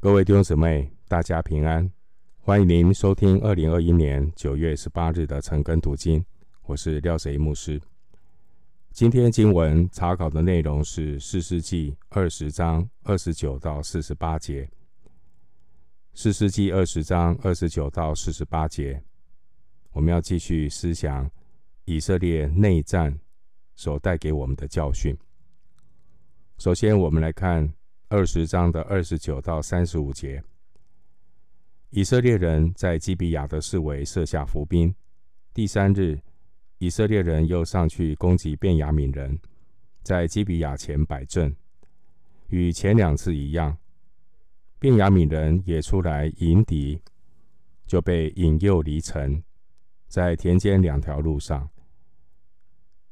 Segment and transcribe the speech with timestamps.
[0.00, 1.90] 各位弟兄姊妹，大家平安！
[2.36, 6.24] 欢迎您收听二零二一年九月十八日的晨更读经，
[6.66, 7.82] 我是廖贼牧师。
[8.92, 14.62] 今天经文查考的内容是《四世纪》二十章二十九到四十八节，
[16.14, 19.02] 《四世纪》二十章二十九到四十八节，
[19.90, 21.28] 我们要继续思想
[21.86, 23.18] 以色列内战
[23.74, 25.18] 所带给我们的教训。
[26.58, 27.68] 首先，我们来看。
[28.10, 30.42] 二十章的二十九到三十五节，
[31.90, 34.94] 以色列人在基比亚的四围设下伏兵。
[35.52, 36.18] 第三日，
[36.78, 39.38] 以色列人又上去攻击便雅悯人，
[40.02, 41.54] 在基比亚前摆阵，
[42.46, 43.76] 与前两次一样。
[44.78, 46.98] 便雅悯人也出来迎敌，
[47.86, 49.42] 就被引诱离城，
[50.06, 51.68] 在田间两条路上，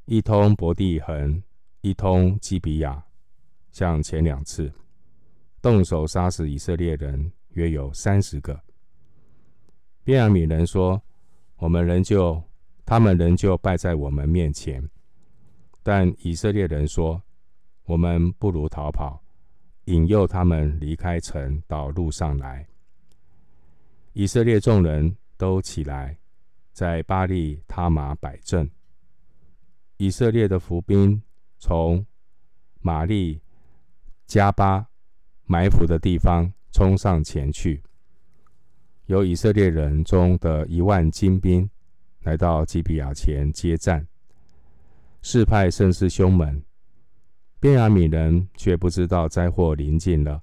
[0.06, 1.42] 一通伯地恒，
[1.83, 3.05] 一通基比亚，
[3.70, 4.72] 像前两次。
[5.66, 8.56] 动手杀死以色列人约有三十个。
[10.05, 11.03] 便雅悯人说
[11.58, 12.41] ：“我们仍旧，
[12.84, 14.89] 他们仍旧败在我们面前。”
[15.83, 17.20] 但以色列人说
[17.83, 19.20] ：“我们不如逃跑，
[19.86, 22.64] 引诱他们离开城到路上来。”
[24.14, 26.17] 以色列众人都起来，
[26.73, 28.70] 在巴利他马摆阵。
[29.97, 31.20] 以色列的伏兵
[31.58, 32.06] 从
[32.80, 33.41] 玛利
[34.28, 34.86] 加巴。
[35.47, 37.83] 埋伏的地方，冲上前去。
[39.06, 41.69] 有以色列人中的一万精兵
[42.22, 44.06] 来到基比亚前接战，
[45.22, 46.62] 势派甚是凶猛。
[47.61, 50.42] 便雅悯人却不知道灾祸临近了。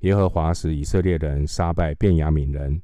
[0.00, 2.80] 耶和华使以色列人杀败便雅悯人。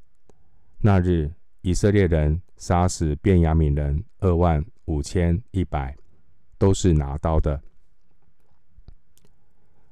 [0.80, 5.96] 那日，以色列人杀死便雅悯人二万五千一百，
[6.58, 7.62] 都是拿刀的。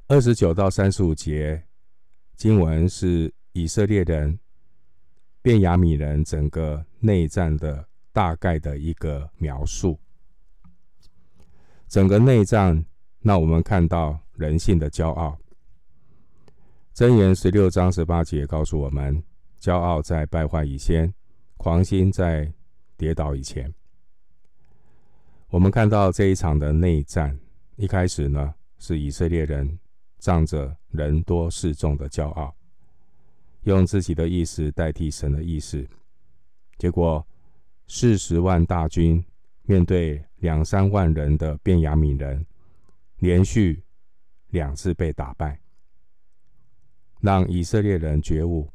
[0.08, 1.62] 二十九到三十五节
[2.36, 4.38] 经文是以色列人、
[5.40, 9.98] 便雅悯人整个内战的大概的一个描述。
[11.88, 12.84] 整个内战，
[13.20, 15.38] 那我们看到人性的骄傲。
[16.94, 19.22] 箴言十六章十八节告诉我们：
[19.60, 21.14] 骄傲在败坏以先，
[21.56, 22.52] 狂心在
[22.98, 23.72] 跌倒以前。
[25.48, 27.38] 我们看到这一场的内战，
[27.76, 29.78] 一开始呢是以色列人。
[30.22, 32.54] 仗着人多势众的骄傲，
[33.64, 35.84] 用自己的意思代替神的意思，
[36.78, 37.26] 结果
[37.88, 39.24] 四十万大军
[39.64, 42.46] 面对两三万人的便雅悯人，
[43.18, 43.82] 连续
[44.50, 45.60] 两次被打败，
[47.20, 48.70] 让以色列人觉悟：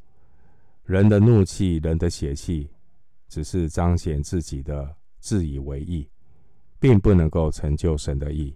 [0.84, 2.70] 人的怒气、人的血气，
[3.30, 6.10] 只是彰显自己的自以为意，
[6.78, 8.54] 并不能够成就神的意。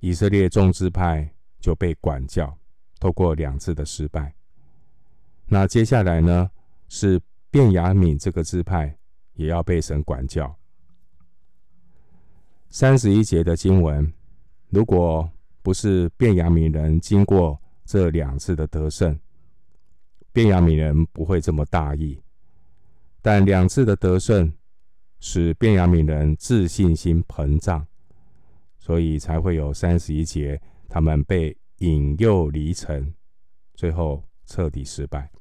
[0.00, 1.30] 以色列众支派。
[1.62, 2.58] 就被管教，
[3.00, 4.34] 透过两次的失败。
[5.46, 6.50] 那接下来呢？
[6.88, 7.18] 是
[7.50, 8.94] 便雅悯这个支派
[9.32, 10.54] 也要被神管教。
[12.68, 14.12] 三十一节的经文，
[14.68, 15.30] 如果
[15.62, 19.18] 不是便雅悯人经过这两次的得胜，
[20.34, 22.20] 便雅悯人不会这么大意。
[23.22, 24.52] 但两次的得胜，
[25.18, 27.86] 使便雅悯人自信心膨胀，
[28.78, 30.60] 所以才会有三十一节。
[30.92, 33.14] 他们被引诱离城，
[33.72, 35.32] 最后彻底失败。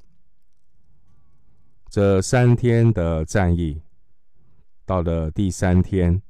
[1.89, 3.81] 这三天的战役，
[4.85, 6.21] 到了第三天，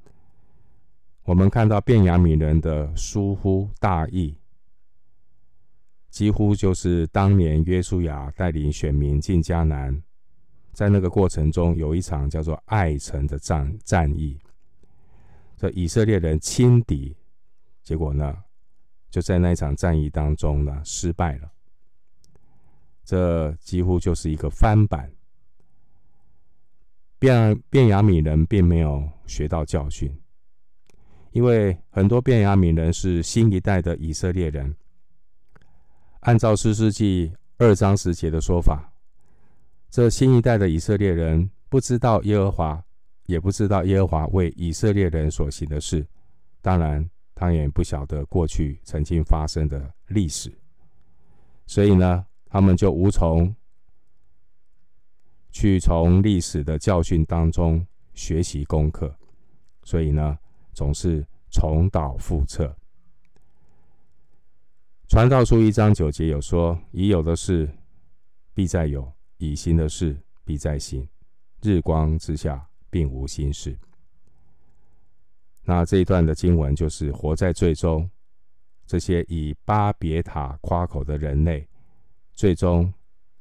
[1.22, 4.36] 我们看到卞雅悯人的疏忽大意，
[6.10, 10.02] 几乎就是当年约书亚带领选民进迦南，
[10.74, 14.40] 在那个过程中有一场叫做爱城的战战役，
[15.56, 17.16] 这以色列人轻敌，
[17.84, 18.36] 结果呢？
[19.12, 21.52] 就在那场战役当中呢，失败了。
[23.04, 25.12] 这几乎就是一个翻版。
[27.20, 30.12] 便便雅悯人并没有学到教训，
[31.32, 34.76] 因为很多便雅悯人是新一代的以色列人。
[36.22, 38.92] 按照士师记二章十节的说法，
[39.90, 42.84] 这新一代的以色列人不知道耶和华，
[43.28, 46.08] 也不知道耶和华为以色列人所行的事。
[46.62, 47.08] 当然。
[47.42, 50.56] 他也不晓得过去曾经发生的历史，
[51.66, 53.56] 所以呢，他们就无从
[55.50, 57.84] 去从历史的教训当中
[58.14, 59.12] 学习功课，
[59.82, 60.38] 所以呢，
[60.72, 62.78] 总是重蹈覆辙。
[65.08, 67.68] 传道书一章九节有说：“已有的事
[68.54, 69.02] 必再有；
[69.38, 70.16] 已行的事
[70.46, 71.10] 必再行。
[71.64, 73.76] 日光之下，并无新事。”
[75.64, 78.10] 那这一段的经文就是活在最终，
[78.86, 81.68] 这些以巴别塔夸口的人类，
[82.34, 82.92] 最终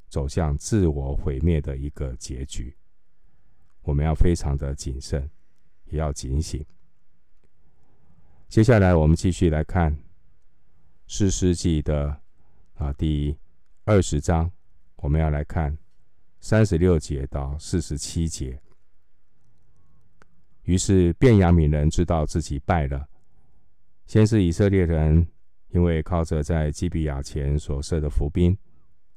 [0.08, 2.76] 走向自我毁灭的一个结局。
[3.82, 5.28] 我们要非常的谨慎，
[5.86, 6.64] 也要警醒。
[8.48, 9.96] 接下来，我们继续来看
[11.06, 12.20] 士师记的
[12.74, 13.36] 啊第
[13.84, 14.50] 二十章，
[14.96, 15.76] 我们要来看
[16.40, 18.60] 三十六节到四十七节。
[20.70, 23.04] 于是，便雅悯人知道自己败了。
[24.06, 25.26] 先是以色列人，
[25.70, 28.56] 因为靠着在基比亚前所设的伏兵，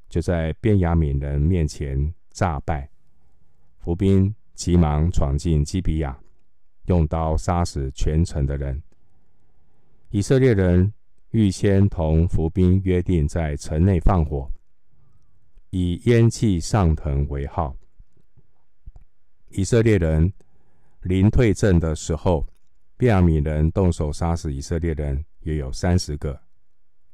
[0.10, 2.90] 就在便雅悯人面前诈败。
[3.78, 6.18] 伏兵急忙闯进基比亚，
[6.88, 8.82] 用刀杀死全城的人。
[10.10, 10.92] 以色列人
[11.30, 14.50] 预先同伏兵约定，在城内放火，
[15.70, 17.76] 以烟气上腾为号。
[19.52, 20.34] 以色列人
[21.04, 22.46] 临退阵的时候，
[22.98, 26.40] 便雅悯人动手杀死以色列人，约有三十个。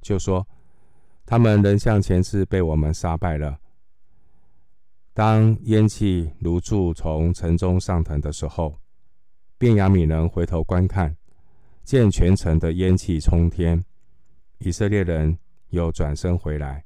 [0.01, 0.47] 就说
[1.25, 3.59] 他们仍像前次被我们杀败了。
[5.13, 8.79] 当烟气如柱从城中上腾的时候，
[9.57, 11.15] 便雅悯人回头观看。
[11.83, 13.83] 见全城的烟气冲天，
[14.59, 15.35] 以色列人
[15.69, 16.85] 又转身回来，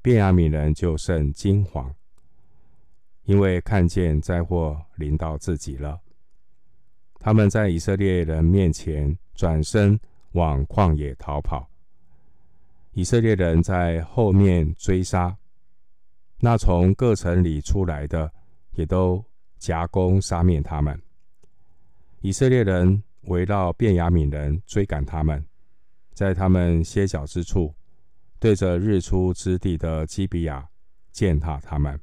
[0.00, 1.92] 便雅悯人就甚惊惶，
[3.24, 6.00] 因为看见灾祸临到自己了。
[7.22, 9.98] 他们在以色列人面前转身
[10.32, 11.70] 往旷野逃跑，
[12.94, 15.36] 以色列人在后面追杀，
[16.40, 18.28] 那从各城里出来的
[18.72, 19.24] 也都
[19.58, 21.00] 夹攻杀灭他们。
[22.20, 23.02] 以色列人。
[23.26, 25.46] 围绕便雅悯人追赶他们，
[26.12, 27.72] 在他们歇脚之处，
[28.40, 30.68] 对着日出之地的基比亚
[31.12, 31.96] 践踏他们。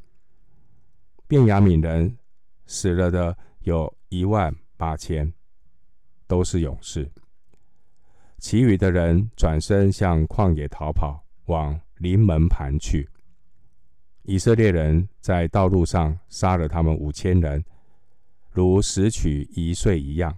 [1.27, 2.17] 便雅悯人
[2.67, 5.33] 死了的有一万八千，
[6.25, 7.11] 都是勇士。
[8.37, 13.09] 其余的人转身向旷野逃跑，往临门盘去。
[14.23, 17.61] 以色列人在道路上杀了他们五千人，
[18.51, 20.37] 如拾取遗穗一样。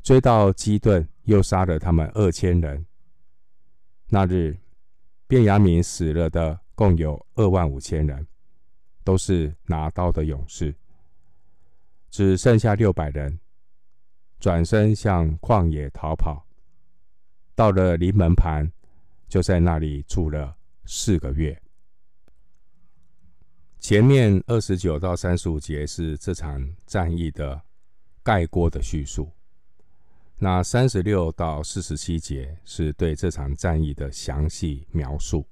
[0.00, 2.86] 追到基顿，又杀了他们二千人。
[4.06, 4.56] 那日，
[5.26, 8.24] 便雅悯死了的共有二万五千人，
[9.02, 10.72] 都是拿刀的勇士。
[12.10, 13.38] 只剩下六百人，
[14.38, 16.46] 转身向旷野逃跑。
[17.54, 18.70] 到了临门盘，
[19.28, 21.60] 就在那里住了四个月。
[23.78, 27.60] 前面二十九到三十五节是这场战役的
[28.22, 29.30] 概括的叙述。
[30.38, 35.46] 那三十六到四十七节是对这场战役的详细描述。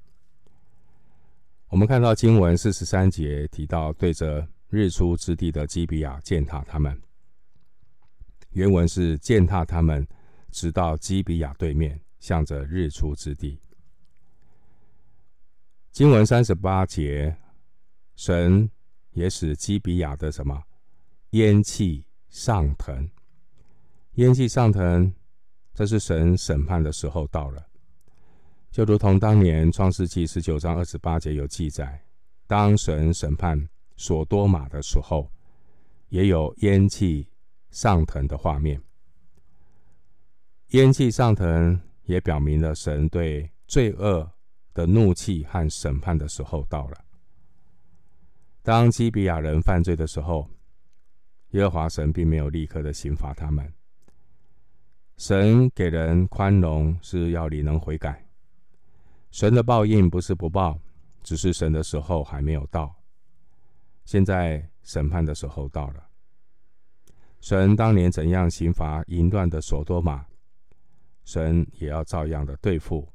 [1.69, 7.00] 我们看到经文四十三节提到对着日出之地的基比亚践踏他们，
[8.50, 10.06] 原文是践踏他们，
[10.50, 13.59] 直到基比亚对面，向着日出之地。
[15.91, 17.35] 经文三十八节，
[18.15, 18.70] 神
[19.12, 20.62] 也使基比亚的什么
[21.31, 23.09] 烟气上腾。
[24.15, 25.12] 烟气上腾，
[25.73, 27.67] 这是神审判的时候到了，
[28.70, 32.05] 就如同当年创世纪十九章二十八节有记载，
[32.47, 33.69] 当神审判
[33.99, 35.31] 所多玛的时候，
[36.09, 37.29] 也有烟气
[37.71, 38.81] 上腾的画面。
[40.69, 44.31] 烟气上腾也表明了神对罪恶
[44.73, 47.05] 的怒气和审判的时候到了。
[48.63, 50.49] 当基比亚人犯罪的时候，
[51.51, 53.72] 耶和华神并没有立刻的刑罚他们。
[55.17, 58.25] 神给人宽容，是要你能悔改。
[59.31, 60.79] 神的报应不是不报，
[61.22, 62.94] 只是神的时候还没有到。
[64.08, 66.08] 现在审判的时候到了。
[67.43, 70.24] 神当年怎样刑罚淫乱的所多玛，
[71.27, 73.06] 神也要照样的对付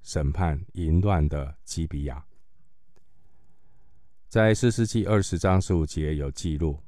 [0.00, 2.24] 审判淫乱的基比亚。
[4.28, 6.78] 在四世纪二十章十五节有记录，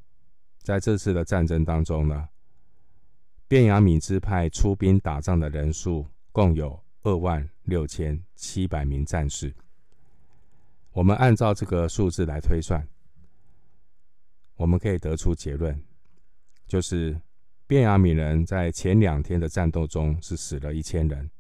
[0.63, 2.29] 在这次的战争当中呢。
[3.49, 9.53] 便雅悯支派出兵打仗的人数共有二万六千七百名战士。
[10.93, 12.87] 我们按照这个数字来推算，
[14.61, 15.83] 我们可以得出结论，
[16.67, 17.19] 就是
[17.67, 21.31] 便雅悯人在前两天的战斗中是死了一千人，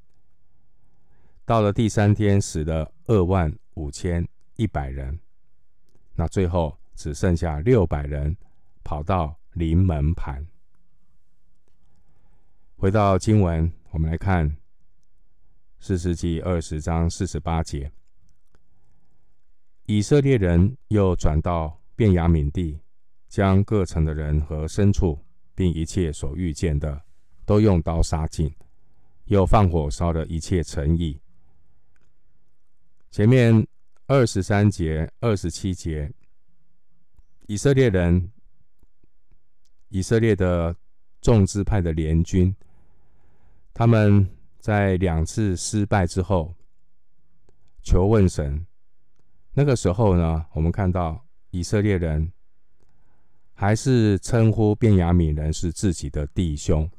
[1.45, 5.21] 到了第三天死了二万五千一百人，
[6.15, 8.35] 那最后只剩下六百人
[8.83, 10.47] 跑到临门盘。
[12.79, 14.57] 回到经文，我们来看
[15.79, 17.93] 四世纪二十章四十八节。
[19.85, 22.81] 以色列人又转到便雅悯地，
[23.31, 25.17] 将各城的人和牲畜，
[25.55, 27.01] 并一切所遇见的，
[27.47, 28.53] 都用刀杀尽，
[29.27, 31.19] 又放火烧了一切城邑。
[33.13, 33.65] 前面
[34.09, 36.13] 二十三节、二十七节，
[37.47, 38.33] 以色列人、
[39.91, 40.75] 以色列的
[41.21, 42.53] 众支派的联军，
[43.73, 46.53] 他们在两次失败之后，
[47.83, 48.67] 求问神。
[49.53, 52.33] 那个时候呢，我们看到以色列人
[53.61, 56.91] 还是称呼便雅悯人是自己的弟兄，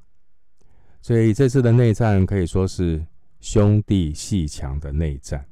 [1.01, 3.03] 所以这次的内战可以说是
[3.39, 5.43] 兄弟鬩墙的内战。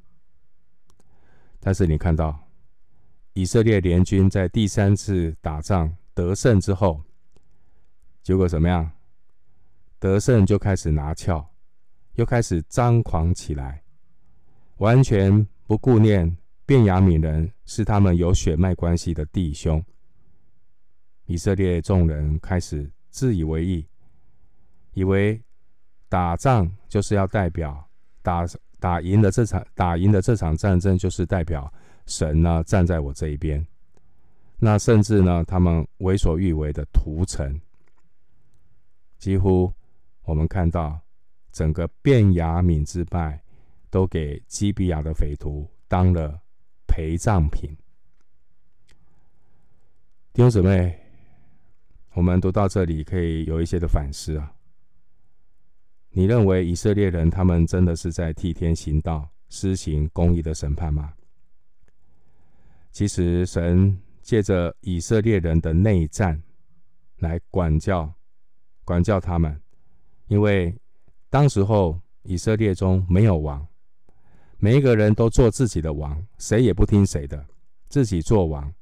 [1.60, 2.48] 但是你看到
[3.34, 7.02] 以色列联军在第三次打仗得胜之后，
[8.22, 8.92] 结果怎么样？
[9.98, 11.44] 得胜就开始拿翘，
[12.18, 13.82] 又开始张狂起来，
[14.78, 16.38] 完全不顾念。
[16.68, 19.84] 便雅悯人是他们有血脉关系的弟兄。
[21.30, 23.86] 以色列众人开始自以为意，
[24.94, 25.40] 以为
[26.10, 27.88] 打仗就是要代表
[28.24, 28.46] 打
[28.80, 31.72] 打赢了这场打赢了这场战争，就是代表
[32.08, 33.64] 神呢站在我这一边。
[34.58, 37.62] 那甚至呢，他们为所欲为的屠城，
[39.20, 39.72] 几乎
[40.24, 41.00] 我们看到
[41.52, 43.40] 整个便雅悯支派
[43.92, 46.42] 都给基比亚的匪徒当了。
[46.92, 47.70] 陪葬品，
[50.34, 50.99] 弟兄姊妹，
[52.20, 54.54] 我们读到这里可以有一些的反思啊。
[56.10, 61.14] 你认为以色列人他们真的是在替天行道、施行公义的审判吗？
[62.92, 66.44] 其实神借着以色列人的内战
[67.20, 68.14] 来管教、
[68.84, 69.58] 管教他们，
[70.28, 70.76] 因为
[71.30, 73.66] 当时候以色列中没有王。
[74.58, 77.46] 每一个人都做自己的王，谁也不听谁的，
[77.88, 78.74] 自己做王，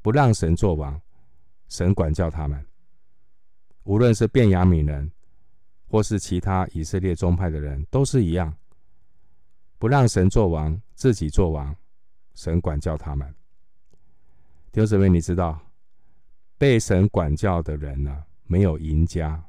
[0.00, 1.02] 不让神做王，
[1.72, 2.62] 神管教他们。
[3.84, 5.10] 无论是便雅悯人，
[5.88, 8.54] 或是其他以色列宗派的人，都是一样，
[9.78, 11.74] 不让神做王，自己做王，
[12.34, 13.34] 神管教他们。
[14.70, 15.58] 弟兄姊妹，你知道，
[16.58, 19.42] 被神管教的人呢，没有赢家，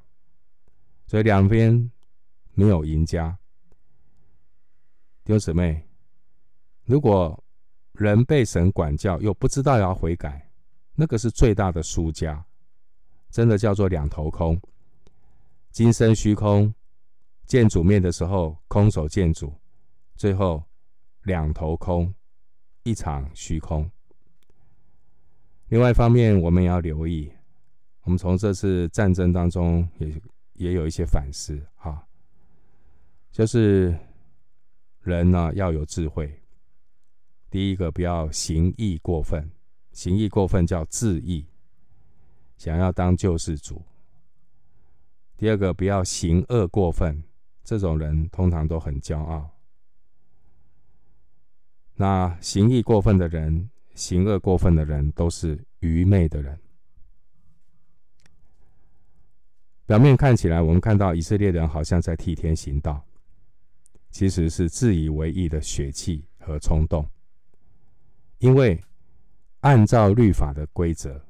[1.06, 1.92] 所以两边
[2.54, 3.38] 没有赢家。
[5.26, 5.86] 弟兄姊妹，
[6.86, 7.44] 如果
[7.92, 10.50] 人被神管教又不知道要悔改，
[10.96, 12.46] 那个是最大的输家，
[13.30, 14.60] 真的叫做两头空。
[15.72, 16.74] 今生虚空，
[17.46, 19.54] 见主面的时候空手见主，
[20.16, 20.64] 最后
[21.24, 22.14] 两头空，
[22.84, 23.90] 一场虚空。
[25.68, 27.32] 另外一方面，我们也要留意，
[28.04, 30.22] 我们从这次战争当中也
[30.54, 32.08] 也有一些反思哈，
[33.32, 33.98] 就是。
[35.06, 36.34] 人呢，要有智慧。
[37.50, 39.52] 第一个，不要行义过分，
[39.94, 41.46] 行义过分叫自义，
[42.58, 43.86] 想要当救世主。
[45.38, 47.24] 第二个，不要行恶过分，
[47.64, 49.50] 这种人通常都很骄傲。
[51.96, 56.60] 那行义过分的人，行恶过分的人，都是愚昧的人。
[59.86, 63.06] 表面看起来，我们看到以色列人好像在替天行道。
[64.10, 67.10] 其实是自以为义的血气和冲动，
[68.38, 68.80] 因为
[69.64, 71.22] 按照律法的规则，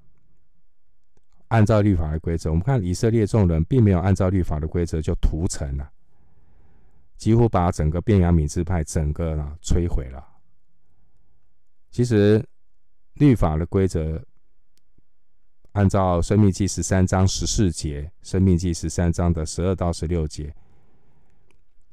[1.50, 5.88] 按照律法的规则，我们看以色列众人并没有按照律法的规则就屠城了，
[7.16, 10.28] 几乎把整个便雅悯支派整个呢摧毁了。
[11.92, 12.44] 其实
[13.14, 14.20] 律法的规则，
[15.74, 20.52] 按照申命记十三章十四节，申命记十三章的十二到十六节。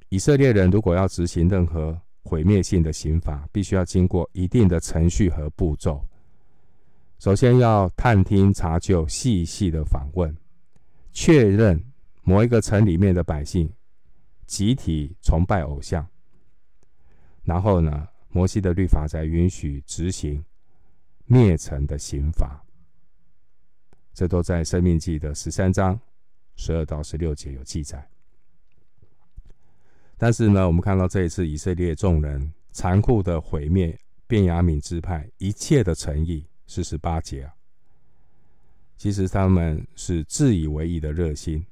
[0.09, 6.03] 以色列人如果要执行任何毁灭性的刑罚，必须要经过一定的程序和步骤。
[7.21, 10.35] 首先要探听、查究、细细的访问，
[11.13, 11.79] 确认
[12.23, 13.71] 某一个城里面的百姓
[14.47, 16.09] 集体崇拜偶像。
[17.45, 20.43] 然后呢，摩西的律法才允许执行
[21.27, 22.59] 灭城的刑罚。
[24.15, 26.01] 这都在《申命记》的十三章
[26.57, 28.09] 十二到十六节有记载。
[30.17, 33.95] 但是呢，我们看到这一次以色列众人残酷的毁灭
[34.27, 37.53] 便雅悯支派一切的诚意，四十八节啊，
[38.97, 41.67] 其实他们是自以为义的热心，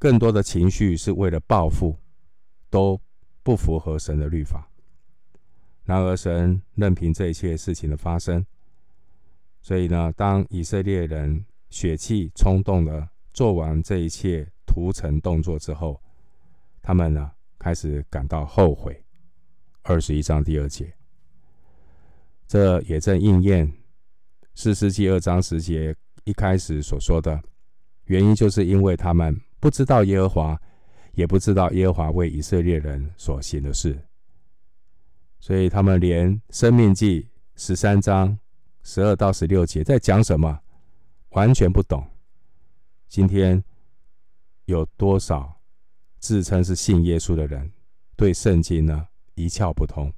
[0.00, 1.96] 更多的情绪是为了报复，
[2.68, 3.00] 都
[3.44, 4.68] 不符合神的律法。
[5.84, 8.44] 然而神任凭这一切事情的发生，
[9.62, 16.02] 所以呢，当以色列人血气冲动的做完这一切屠城动作之后，
[16.82, 19.04] 他们呢，开始感到后悔。
[19.82, 20.92] 二十一章第二节，
[22.48, 23.72] 这也正应验
[24.62, 27.42] 士师记二章十节一开始所说的，
[28.04, 30.60] 原因就是因为他们不知道耶和华，
[31.14, 33.98] 也不知道耶和华为以色列人所行的事。
[35.38, 37.22] 所以他们连《生命记》
[37.56, 38.38] 十三章
[38.82, 40.60] 十二到十六节在讲什么，
[41.30, 42.06] 完全不懂。
[43.08, 43.64] 今天
[44.66, 45.58] 有多少
[46.18, 47.72] 自称是信耶稣的人，
[48.14, 50.12] 对圣经呢一窍不通，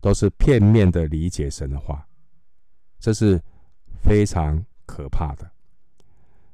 [0.00, 2.08] 都是片面的理解神的话，
[3.04, 3.38] 这是
[4.00, 5.50] 非常可怕的，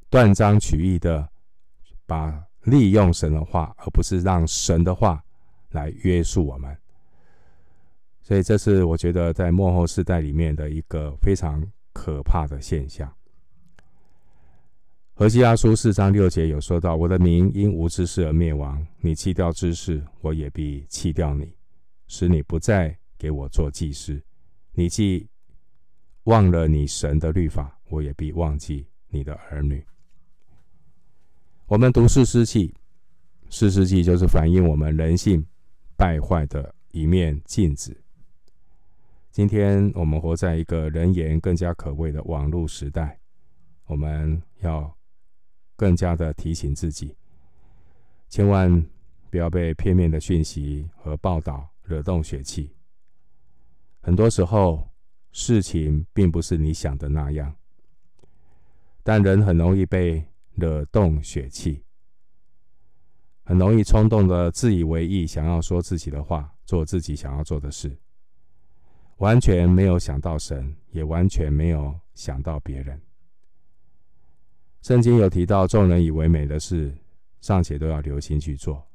[0.08, 1.28] 断章取义的
[2.06, 5.22] 把利用神的话，而不是让神的话
[5.68, 6.76] 来约束我们。
[8.20, 13.08] 所以，这是我觉得在幕后世代里面的一个非常可怕的现象。
[15.14, 21.54] 何西阿书四章六节有说到：“我的民因无知识而灭亡，你弃掉知识，我也必弃掉你，
[22.08, 24.20] 使你不再给我做祭司。
[24.72, 25.28] 你既
[26.24, 29.84] 忘了你神的律法，我也必忘记你的儿女。”
[31.66, 32.74] 我们读四世记，
[33.48, 35.46] 四世记就是反映我们人性
[35.96, 37.96] 败坏的一面镜子。
[39.30, 43.20] 今天我们活在一个人言更加可畏的网络时代，
[43.86, 44.92] 我们要
[45.76, 47.16] 更加的提醒自己，
[48.28, 48.84] 千万
[49.30, 52.74] 不要被片面的讯息和报道惹动血气。
[54.00, 54.89] 很多时候，
[55.32, 57.54] 事情并不是你想的那样，
[59.02, 61.82] 但人很容易被惹动血气，
[63.44, 67.96] 很容易冲动的自以为意，想要说自己的话，做自己想要做的事。
[69.18, 73.00] 完全没有想到神，也完全没有想到别人。
[74.82, 76.96] 圣经有提到，众人以为美的事，
[77.40, 78.86] 尚且都要留心去做。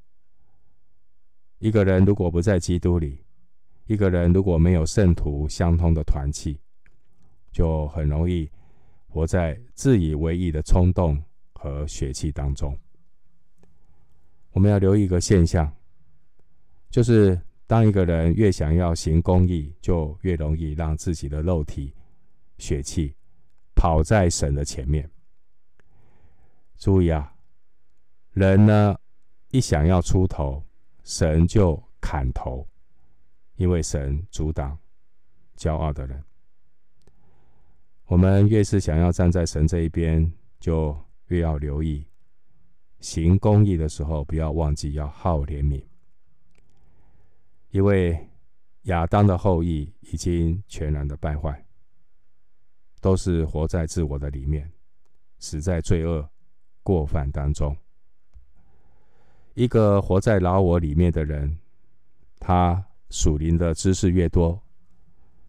[1.59, 3.24] 一个人如果不在基督里，
[3.85, 6.59] 一个人如果没有圣徒相通的团契，
[7.51, 8.49] 就很容易
[9.07, 11.21] 活在自以为意的冲动
[11.53, 12.77] 和血气当中。
[14.51, 15.71] 我们要留意一个现象，
[16.89, 17.39] 就是。
[17.67, 21.91] 当一个人越想要行公义，就越容易让自己的肉体、
[22.59, 23.15] 血气
[23.73, 25.09] 跑在神的前面。
[26.77, 27.33] 注意啊，
[28.33, 28.95] 人呢
[29.49, 30.63] 一想要出头，
[31.03, 32.67] 神就砍头，
[33.55, 34.77] 因为神阻挡
[35.57, 36.23] 骄傲的人。
[38.05, 40.95] 我们越是想要站在神这一边，就
[41.27, 42.05] 越要留意
[42.99, 45.83] 行公义的时候，不要忘记要好怜悯。
[47.71, 48.29] 因为
[48.83, 51.65] 亚当的后裔已经全然的败坏，
[53.01, 54.71] 都是活在自我的里面，
[55.39, 56.29] 死在罪恶
[56.83, 57.75] 过犯当中。
[59.55, 61.57] 一个活在老我里面的人，
[62.39, 62.85] 他
[63.15, 64.61] 属灵的知识越多，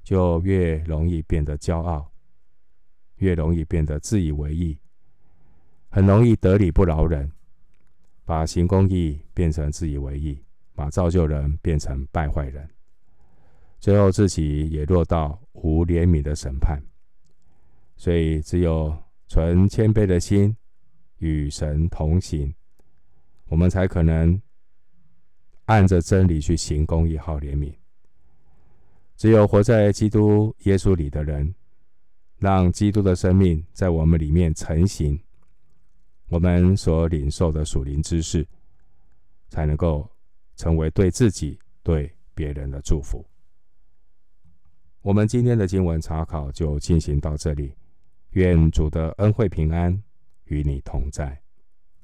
[0.04, 2.08] 就越容易变得骄傲，
[3.16, 4.78] 越容易变得自以为意，
[5.88, 7.28] 很容易得理不饶人，
[8.24, 10.40] 把行公义变成自以为义。
[10.76, 12.68] 把造就人变成败坏人，
[13.80, 16.78] 最后自己也落到无怜悯的审判。
[17.96, 18.94] 所以，只有
[19.26, 20.54] 存谦卑的心，
[21.16, 22.54] 与神同行，
[23.48, 24.38] 我们才可能
[25.66, 27.72] 按着真理去行公义、好怜悯。
[29.16, 31.54] 只有活在基督耶稣里的人，
[32.38, 35.16] 让基督的生命在我们里面成型，
[36.28, 38.44] 我们所领受的属灵知识，
[39.48, 40.10] 才能够。
[40.58, 43.22] 成为对自己、对别人的祝福。
[45.02, 47.74] 我们今天的经文查考就进行到这里，
[48.30, 50.02] 愿主的恩惠平安
[50.44, 51.38] 与你同在。